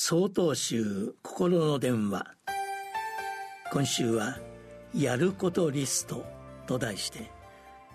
[0.00, 2.24] 総統集心の電話。
[3.72, 4.38] 今週は
[4.94, 6.24] 「やることリスト」
[6.68, 7.32] と題して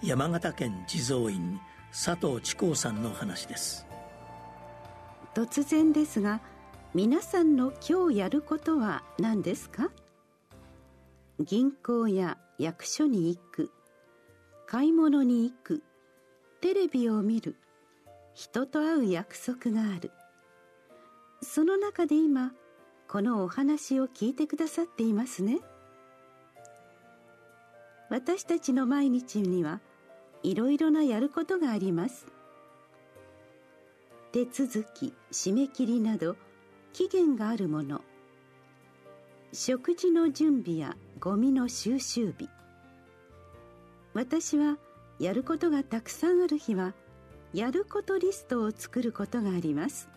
[0.00, 1.58] 山形県地蔵院
[1.90, 3.84] 佐藤智光さんの話です。
[5.34, 6.40] 突然ですが
[6.94, 9.90] 皆さんの今日やることは何ですか？
[11.40, 13.72] 銀行や役所に行く
[14.68, 15.82] 買い物に行く
[16.60, 17.56] テレビを見る
[18.34, 20.12] 人と会う約束がある。
[21.40, 22.52] その中で今
[23.08, 25.60] このお話を聞いてくださっていますね。
[28.10, 29.80] 私たちの毎日には
[30.42, 32.26] いろいろなやることがあります。
[34.32, 36.36] 手続き締め切りなど
[36.92, 38.02] 期限があるもの。
[39.52, 42.48] 食事の準備やゴミの収集日。
[44.12, 44.76] 私は
[45.18, 46.94] やることがたくさんある日は
[47.54, 50.08] やることリストを作ることがあります。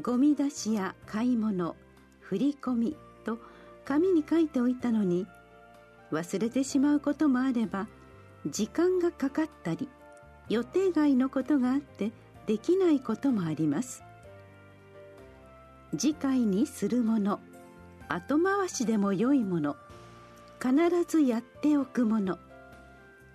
[0.00, 1.76] ゴミ出しや買い物
[2.20, 3.38] 振り込みと
[3.84, 5.26] 紙に書いておいたのに
[6.10, 7.86] 忘れてしまうこともあれば
[8.46, 9.88] 時間がかかったり
[10.48, 12.12] 予定外のことがあって
[12.46, 14.02] できないこともあります。
[15.96, 17.40] 次回にするもの
[18.08, 19.76] 後回しでも良いもの
[20.60, 20.74] 必
[21.06, 22.38] ずやっておくもの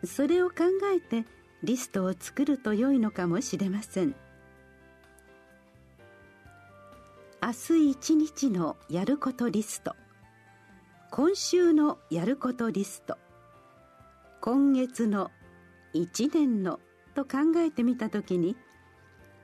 [0.04, 0.56] それを考
[0.94, 1.26] えて
[1.64, 4.16] リストを作ると良いのかもしれません。
[7.42, 9.96] 明日一日のやることリスト。
[11.10, 13.18] 今週のやることリスト。
[14.42, 15.32] 今月の
[15.94, 16.82] 一年の
[17.16, 18.58] と考えてみた時に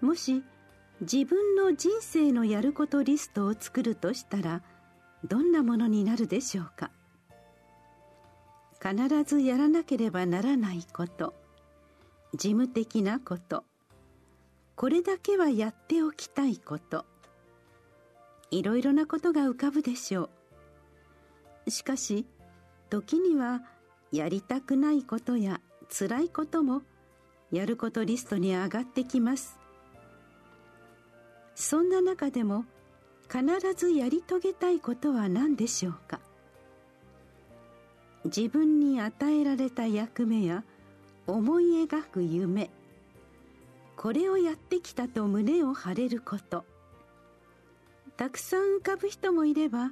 [0.01, 0.43] もし
[1.01, 4.61] 自分の人生のやることリストを作るとしたら
[5.23, 6.91] どんなものになるでしょうか？
[8.81, 11.33] 必ずやらなければならないこと
[12.33, 13.63] 事務的なこと
[14.75, 17.05] これだけはやっておきたいこと
[18.51, 20.29] いろいろなことが浮かぶでしょ
[21.65, 21.71] う。
[21.71, 22.25] しかし
[22.89, 23.63] 時には
[24.11, 26.83] やりたくないことや辛いことも
[27.51, 29.59] やることリストに上がってきます。
[31.55, 32.65] そんな中でも
[33.29, 33.43] 必
[33.75, 36.19] ずやり遂げたいことは何でしょうか？
[38.25, 40.63] 自分に与えられた役目や
[41.27, 42.69] 思い描く夢
[43.95, 46.65] これをやってきたと胸を張れること。
[48.17, 49.91] たくさん浮かぶ人もいれば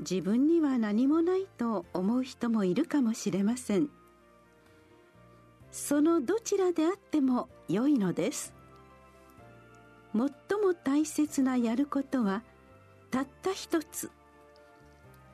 [0.00, 3.88] 自分には何もないと思う人もいるかもしれません。
[5.70, 8.52] そのどちらであっても良いのです。
[10.12, 12.42] 最も大切なやることは
[13.10, 14.10] たった一つ。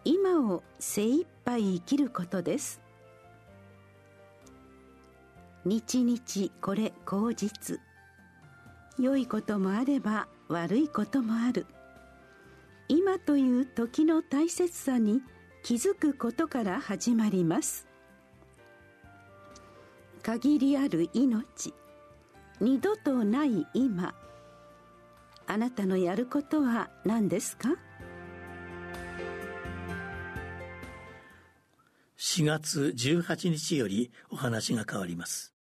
[0.05, 2.81] 今を精一杯生きることです。
[5.65, 7.81] 日々これ口実。
[8.99, 11.67] 良いこともあれば悪いこともある。
[12.89, 15.21] 今という時の大切さに
[15.65, 17.89] 気づくことから始まります。
[20.23, 21.75] 限りある命。
[22.61, 24.15] 二度とない今。
[25.49, 27.71] あなたのやることは何ですか
[32.19, 35.56] ？4月18日よりお話が変わります。